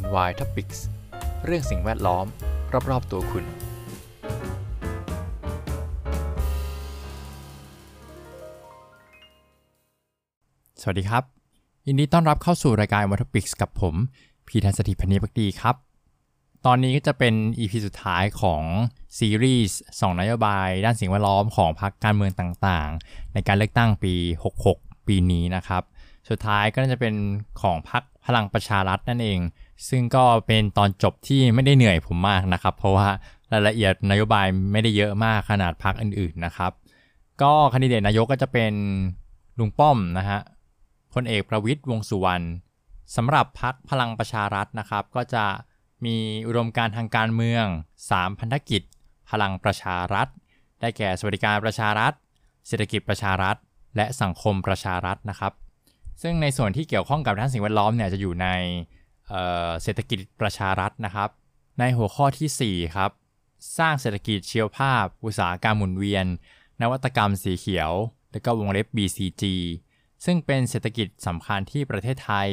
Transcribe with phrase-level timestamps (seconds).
[0.00, 0.78] NY Topics
[1.44, 2.26] เรื่องสิ่งแวดล้อม
[2.90, 3.44] รอบๆตัวคุณ
[10.80, 11.24] สวัสดีครับ
[11.86, 13.94] ยินดีต้อนรับเข้าสู่รายการ NY Topics กับผม
[14.48, 15.76] พีทันสถิพนีพักดีครับ
[16.66, 18.62] ตอนนี้ก็จะเป็น EP สุดท้ายของ
[19.18, 24.14] ซีรีส์2นโยบายด้านสิ่งแวดล้อมของพรรคการเมืองต่างๆ ในการเลือกตั้งปี
[24.62, 25.82] 66 ปีนี้นะครับ
[26.28, 27.14] สุดท้ายก็น่าจะเป็น
[27.60, 29.40] ของพรรคพลังประชารัฐนั่นเอง
[29.88, 33.08] ซึ่งก็เป็นตอนจบที่ไม่ได้เหนื่อยผมมากนะครับ เพราะว่า
[33.52, 36.72] รายละเอียดนโยบายไม่ได้เยอะมากขนาดพรรคอื่นๆนะครับ
[37.42, 38.72] ก็คนดิเดตนายกก็จะเป็น
[39.58, 40.38] ลุงป้อมนะฮะ
[41.14, 42.44] พลเอกประวิตยวงสุวรรณ
[43.16, 45.44] สำหรับพรรคพลังประชารัฐนะครับ ก็จะ
[46.04, 46.16] มี
[46.46, 47.64] อุดมการทางการเมือง
[48.02, 48.82] 3 พันธกิจ
[49.30, 50.28] พลังประชารัฐ
[50.80, 52.12] ได้แก่สวัสดิการประชารัฐ
[52.66, 53.56] เศรษฐกิจประชารัฐ
[53.96, 55.52] และสังคมประชารัฐนะครับ
[56.22, 58.48] ซึ่งในส่วนที่เกี่ยวข้องกับด้านสิ่งแวดล้อมเนี่ยจะอยู่ใน
[59.28, 61.30] เเศรษฐกิจประชารัฐนะครับ
[61.78, 63.10] ในหัวข้อที่ 4 ครับ
[63.78, 66.26] สร้างเศรษฐกิจเชียวภาพ อุตสาหกรรมหมุนเวียน
[66.80, 67.92] นวัตกรรมสีเขียว
[68.32, 69.42] และก็วงเล็บ BCG
[70.24, 72.48] ซึ่งเป็นเศรษฐกิจสำคัญที่ประเทศไทย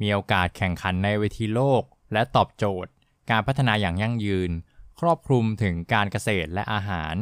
[0.00, 2.90] มีโอกาสแข่งขันในเวทีโลก และตอบโจทย์
[3.30, 4.50] การพัฒนาอย่างยั่งยืน
[5.00, 7.14] ครอบคลุมถึงการเกษตรและอาหาร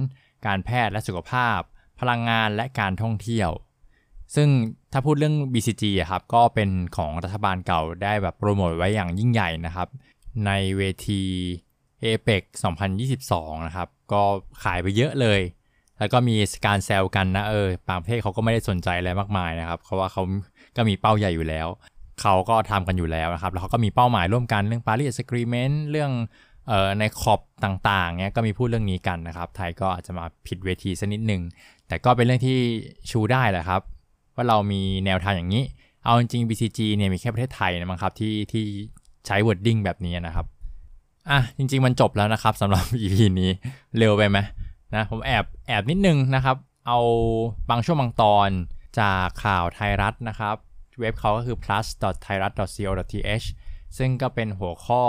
[0.47, 1.61] การแพทย์และสุขภาพ
[2.01, 3.51] พลังงานและการท่องเที่ยว
[4.35, 4.49] ซึ่ง
[4.93, 9.89] ถ้าพูดเรื่อง BCG อะครับก็เป็นของรัฐบาลเก่าได้แบบโปรโมทไว้อย่างยิ่งใหญ่นะครับ
[10.47, 11.23] ในเวที
[12.05, 12.43] APEC
[13.05, 14.23] 2022 นะครับ ก็
[14.63, 15.41] ขายไปเยอะเลย
[15.99, 20.23] แล้วก็มีการแซวกันนะเออบางประเทศเขาก็ไม่ได้สนใจอะไรมากมายนะครับเพราะว่าเขา
[20.77, 21.69] ก็มีเป้าใหญ่อยู่แล้ว
[22.21, 26.13] เขาก็ทำกันอยู่แล้วนะครับ แล้วเขาก็มีเป้าหมายร่วมกันเรื่อง Paris Agreement เรื่อง
[26.69, 31.43] เอ่อในขอบต่างๆเนี้ยก็มีพูดเรื่องนี้กันนะครับ ไทยก็อาจจะมาผิดเวทีสักนิดหนึ่ง
[31.89, 32.59] แต่ก็เป็นเรื่องที่
[33.11, 33.83] ชูได้แหละครับ
[34.39, 35.65] ว่าเรามีแนวทางอย่างนี้
[36.05, 38.65] เอาจริง BCG เนี่ยมีแค่ประเทศไทยนะมั้งครับที่ที่
[39.27, 40.47] ใช้ wording แบบนี้นะครับ
[41.31, 43.51] อะจริง ๆ มันจบแล้วนะครับสำหรับ EP นี้
[43.99, 44.39] เร็วไปไหม
[44.95, 46.57] นะผมแอบแอบนิดนึงนะครับ
[46.87, 46.99] เอา
[47.71, 48.51] บางช่วงบางตอน
[49.01, 50.57] จากข่าวไทยรัฐนะครับ
[51.01, 53.47] เว็บเขาก็คือ plus.thairat.co.th
[53.99, 55.03] ซึ่งก็เป็นหัวข้อ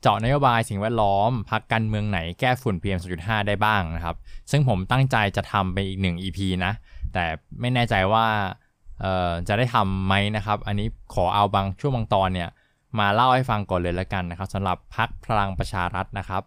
[0.00, 4.16] เจาะนโยบายสิ่งแวดล้อมพักการเมืองไหนแก้ฝุ่น PM 2.5 ได้บ้างนะครับ
[4.50, 6.72] ซึ่งผมตั้งใจจะทำไปอีกหนึ่ง EP นะ
[7.12, 7.24] แต่
[7.60, 8.26] ไม่แน่ใจว่า
[9.48, 12.50] จะได้ทำไหมนะครับ อันนี้ขอเอาบางช่วงบางตอนเนี่ย
[12.98, 16.42] มาเล่าให้ฟังก่อนเลยแล้วกันนะครับสำหรับพักพลังประชารัฐนะครับ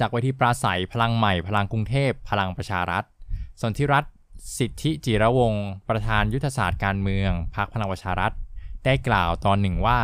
[0.00, 3.04] จากเวทีปราศัยพลังใหม่พลังกรุงเทพพลังประชารัฐ
[3.60, 4.04] สนที่รัฐ
[4.58, 8.32] สิทธิจิรวงศ์ประธานยุทธศาสตร์การเมืองพักพลังประชารัฐ
[8.84, 10.00] ได้กล่าวตอนหนึ่งว่า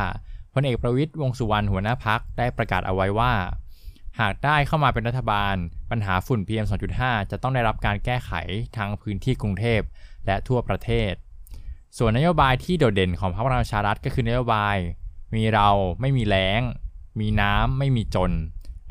[0.54, 3.32] พลเอกประวิตยวงสุวรรณหัวหน้าพักได้ประกาศเอาไว้ว่า
[4.20, 5.54] หากได้เข้ามาเป็นรัฐบาล
[5.90, 6.66] ปัญหาฝุ่น PM
[6.98, 8.32] 2.5 จะต้องได้รับการแก้ไข
[8.76, 9.80] ทั้งพื้นที่กรุงเทพ
[10.26, 11.12] และทั่วประเทศ
[11.98, 14.76] ส่วนนโยบายที่โดดเด่นของพรรคพลังประชารัฐก็คือนโยบาย
[15.34, 15.68] มีเรา
[16.00, 16.60] ไม่มีแล้ง
[17.20, 18.32] มีน้ำไม่มีจน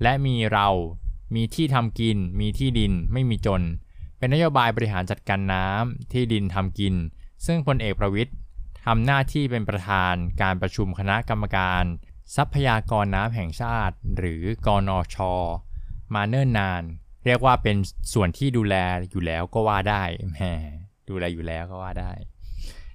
[0.02, 0.68] และมีเรา
[1.36, 3.62] มีที่ทำกิน มีที่ดินไม่มีจน
[4.18, 6.94] เป็นนโยบายบริหารจัดการน้ำที่ดินทำกิน
[7.46, 8.36] ซึ่งพลเอกประวิทย์
[8.86, 11.84] ทำหน้าที่เป็นประธานการประชุมคณะกรรมการ
[12.36, 15.18] ทรัพยากรน้ำแห่งชาติ หรือกอนอช
[16.14, 16.84] มาเนิ่นนาน
[17.26, 17.78] เรียกว่าเป็น
[18.14, 18.76] ส่วนที่ดูแล
[19.12, 20.04] อยู่แล้วก็ว่าได้
[20.38, 20.42] แหม
[21.10, 22.12] ดูแลอยู่แล้วก็ว่าได้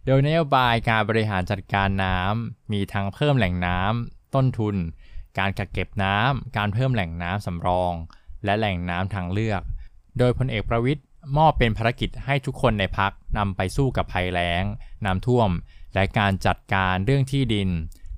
[0.07, 4.77] โดยนโยบายการบริหารจัดการน้ำมีทั้งเพิ่มแหล่งน้ำต้นทุน
[5.39, 7.95] การกักเก็บน้ำการเพิ่มแหล่งน้ำสำรอง
[8.45, 9.63] และแหล่งน้ำทางเลือก
[10.19, 11.05] โดยพลเอกประวิทย์
[11.37, 14.65] มอบเป็นภารกิจให้ทุกคนในพักนำไปสู้กับภัยแล้ง
[15.05, 15.51] น้ำท่วม
[15.95, 17.69] และการจัดการเรื่องที่ดิน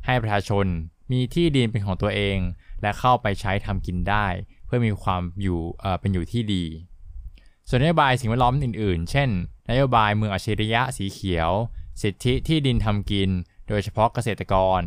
[0.06, 0.66] ให้ประชาชน
[1.12, 2.38] มีที่ดินเป็นของตัวเอง
[2.82, 4.26] และเข้าไปใช้ทำกินได้
[4.66, 5.60] เพื่อมีความอยู่
[6.00, 6.64] เป็นอยู่ที่ดี
[7.68, 9.28] ส่วนนโยบายสิ่งแวดล้อมอื่น ๆ เช่น
[9.70, 11.50] นโยบายเมืองอัจฉริยะสีเขียว
[12.02, 13.30] สิทธิที่ดินทำกิน
[13.68, 14.80] โดยเฉพาะเกษตรกร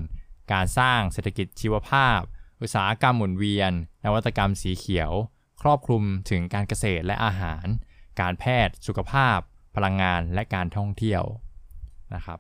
[0.52, 2.20] การสร้างเศรษฐกิจชีวภาพ
[2.62, 3.72] อุตสาหกรรมหมุนเวียน
[4.06, 5.12] นวัตกรรมสีเขียว
[5.62, 7.66] ครอบคลุมถึงการเกษตรและอาหาร
[8.20, 9.38] การแพทย์ สุขภาพ
[9.76, 11.24] พลังงานและการท่องเที่ยว
[12.16, 12.40] นะครับ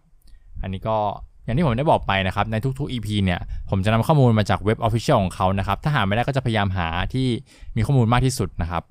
[0.61, 0.99] อันนี้ก็
[1.47, 7.27] อย่างที่ผมได้บอกไปนะครับในทุกๆ EP เนี่ยผมจะนำข้อมูลมาจากเว็บ Official ของเขานะครับถ้าหาไม่ได้ก็จะพยายามหาที่
[7.75, 8.83] มีข้อมูลมากที่สุดนะครับ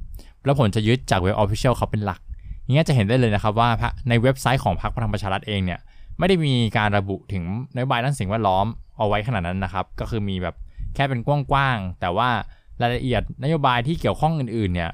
[0.44, 2.20] แล้วผมจะยึดจากเว็บ Official เขาเป็นหลัก
[2.62, 3.68] อย่างเงี้ยจะเห็นได้เลยนะครับว่า
[4.08, 5.80] ในเว็บไซต์ของพรรคพลังประชารัฐเองเนี่ย
[6.18, 7.44] ไม่ได้มีการระบุถึง
[7.74, 8.66] นโยบายด้านสิ่งแวดล้อม
[8.98, 10.54] เอาไว้ขนาดนั้นนะครับก็คือมีแบบ
[10.94, 12.28] แค่เป็นกว้างๆแต่ว่า
[12.82, 14.90] รายละเอียดนโยบายที่เกี่ยวข้องอื่นๆเนี่ย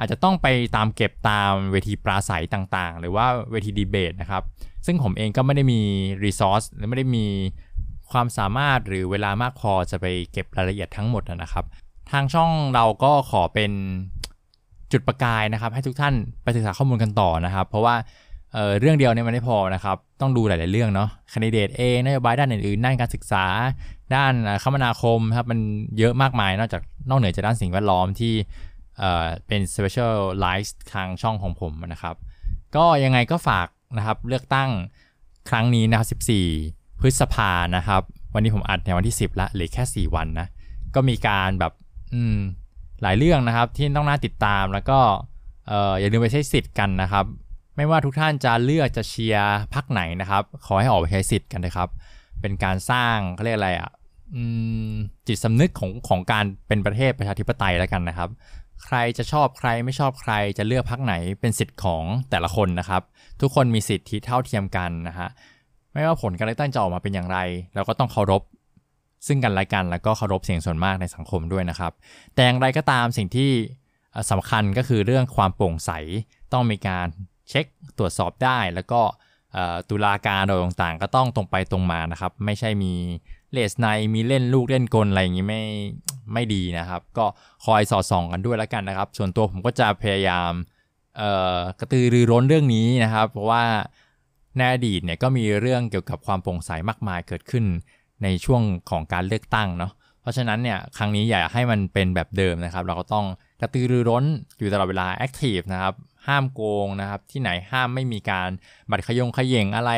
[0.00, 4.42] อาจจะต้องไปตามเก็บตามเวทีปราศัยต่างๆ หรือว่าเวทีดีเบตนะครับ
[4.86, 5.80] ซึ่งผมเองก็ไม่ได้มี
[6.24, 7.26] รีซอสหรือไม่ได้มี
[8.10, 11.64] ความสามารถหรือเวลามากพอจะไปเก็บรายละเอียดทั้งหมดนะครับ
[12.10, 13.72] ทางช่องเราก็ขอเป็น
[14.92, 17.94] จุดประกายนะครับ ให้ทุกท่านไปศึกษาข้อมูลกันต่อนะครับ เพราะว่า
[18.52, 23.44] เเรื่องเดียวเนี่ยมันไม่พอนะครับ ต้องดูหลาย ๆ เรื่องเนาะคนดิเดตเองนโยบายด้านอื่น ๆ ด้านการศึกษา
[24.14, 24.32] ด้าน
[24.62, 25.58] คมนาคมครับ มัน
[25.98, 28.32] เยอะมากมายนอกจากนอกเหนือจากด้านสิ่งแวดล้อมที่
[28.98, 32.16] เอ่อเป็น specialized ทางช่องของผมนะครับ
[32.76, 34.70] ก็ยังไงก็ฝากนะครับเลือกตั้ง
[35.50, 36.08] ครั้งนี้นะครับ
[36.60, 38.02] 14 พฤษภานะครับ
[38.34, 40.46] วันนี้ผมอัดในวันที่ 10 ละเหลือแค่ 4 วันนะ
[40.94, 41.72] ก็มีการแบบ
[42.14, 42.38] อืม
[43.02, 44.98] หลายเรื่องนะครับที่ต้องน่าติดตามแล้วก็
[45.68, 47.24] เอ่ออย่าลืมไปใช้สิทธิ์กันนะครับ
[47.76, 51.88] ไม่ว่าทุกท่านจะเลือกจะเชียร์พักไหนนะครับ ขอให้ออกไปใช้สิทธิ์กันนะครับ
[52.40, 53.90] เป็นการสร้างเขาเรียกอะไรอะ
[55.26, 58.28] จิตสำนึกของของการเป็นประเทศประชาธิปไตยแล้วกันนะครับ
[58.84, 63.02] ใครจะชอบใครไม่ชอบใครจะเลือกพักไหนเป็นสิทธิ์ของแต่ละคนนะครับ
[63.40, 65.28] ทุกคนมีสิทธิเท่าเทียมกันนะฮะ
[65.92, 67.38] ไม่ว่าผลการเลือกตั้งจะออกมาเป็นอย่างไร
[67.74, 68.42] เราก็ต้องเคารพ
[69.26, 71.92] ซึ่งกันและกันแล้วก็เคารพเสียงส่วนมากในสังคมด้วยนะครับ
[72.34, 73.50] แต่อย่างไรก็ตามสิ่งที่
[74.12, 75.90] เอ่อสำคัญก็คือเรื่องความโปร่งใส
[76.52, 77.06] ต้องมีการ
[77.48, 77.66] เช็ค
[77.98, 79.00] ตรวจสอบได้ แล้วก็
[79.90, 82.94] ตุลาการโดยต่างๆ ก็ต้องตรงไปตรงมานะครับ ไม่ใช่มี
[83.52, 85.62] เลสในมีเล่นลูกเล่นกลอะไรอย่างนี้ไม่
[86.32, 87.24] ไม่ดีนะครับ ก็
[87.64, 90.52] คอยสอดส่องกันด้วยแล้วกันนะครับ ส่วนตัวผมก็จะพยายาม
[91.80, 93.64] กระตือรือร้นเรื่องนี้นะครับ เพราะว่า
[94.56, 97.64] ในอดีตเนี่ยก็มีเรื่องเกี่ยวกับความโปร่งใสมากมายเกิดขึ้น
[98.22, 103.26] ในช่วงของการเลือกตั้งเนาะเพราะฉะนั้นเนี่ยครั้งนี้อย่าให้มันเป็นแบบเดิมนะครับ เราก็ต้อง
[103.60, 104.24] กระตือรือร้น
[104.58, 105.94] อยู่ตลอดเวลา active นะครับ
[106.26, 108.48] ห้ามโกงนะครับที่ไหนห้ามไม่มีการ
[108.90, 109.92] บัตรเขย่งเขย่งอะไร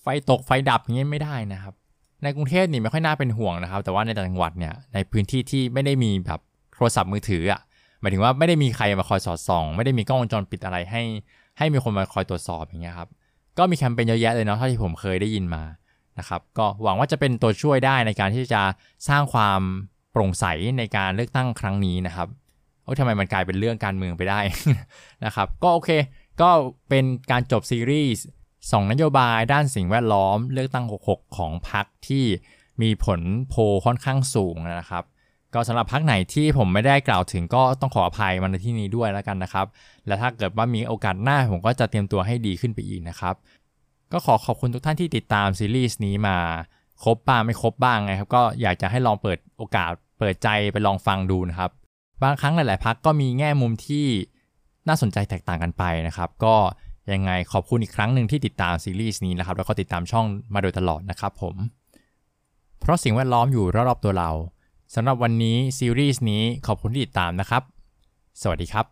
[0.00, 1.74] ไฟตกไฟดับอย่างนี้ไม่ได้นะครับ
[2.26, 6.40] ในกรุงเทพนี่ไม่ค่อยน่าเป็นห่วงนะครับ แต่ว่าในต่างจังหวัดเนี่ยในพื้นที่ที่ไม่ได้มีแบบ
[6.74, 7.60] โทรศัพท์มือถืออะ
[8.00, 11.02] หมายถึงว่าไม่ได้มีใครมาคอยสอดส่อง ไม่ได้มีกล้องวงจรปิดอะไรให้
[11.58, 13.08] ให้มีคนมาคอยตรวจสอบอย่างเงี้ยครับ
[13.58, 15.62] ก็มีแคมเปญเยอะแยะเลยเนาะเท่าที่ผมเคยได้ยินมา
[16.18, 18.62] นะครับก็หวังว่าจะเป็นตัวช่วยได้ในการที่จะ
[19.08, 19.60] สร้างความ
[20.12, 20.44] โปร่งใส
[20.78, 22.28] ในการเลือกตั้งครั้งนี้นะครับ
[22.82, 24.40] โอ้ทำไมมันกลายเป็นเรื่องการเมืองไปได้
[25.24, 25.90] นะครับ ก็โอเค
[26.40, 26.50] ก็
[26.88, 28.24] เป็นการจบซีรีส์
[28.70, 32.24] 2 นโยบายด้านสิ่งแวดล้อมเลือกตั้ง 66 ของพรรคที่
[32.82, 33.54] มีผลโพ
[33.86, 35.04] ค่อนข้างสูงนะครับ
[35.54, 39.66] ก็สำหรับพรรคไหนที่ผมไม่ได้กล่าวถึงก็ต้องขออภัยมาในที่นี้ด้วยแล้วกันนะครับ
[40.06, 43.34] และถ้าเกิดว่ามีโอกาสหน้าผมก็จะเตรียมตัวให้ดีขึ้นไปอีกนะครับ
[44.12, 46.36] ก็ขอขอบคุณทุกท่านที่ติดตามซีรีส์นี้มา
[47.04, 51.70] ครบบ้างไม่ครบบ้างไงครับ ก็อยากจะให้ลองเปิดโอกาสเปิดใจไปลองฟังดูนะครับ
[52.22, 54.06] บางครั้งหลาย ๆพักก็มีแง่มุมที่
[54.88, 56.54] น่าสนใจแตกต่างกันไปนะครับ ก็
[57.12, 61.54] ยังไงขอบคุณอีกครั้งหนึ่งที่ติดตามซีรีส์นี้นะครับ แล้วก็ติดตามช่องมาโดยตลอดนะครับผม
[62.80, 64.30] เพราะสิ่งแวดล้อมอยู่รอบๆตัวเรา
[64.94, 67.62] สำหรับวันนี้ซีรีส์นี้ขอบคุณที่ติดตามนะครับ
[68.42, 68.86] สวัสดีครับ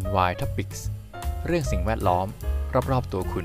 [0.00, 0.80] NY Topics
[1.46, 2.26] เรื่องสิ่งแวดล้อม
[2.90, 3.40] รอบๆตัวคุ